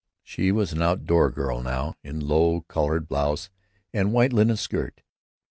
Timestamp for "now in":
1.61-2.21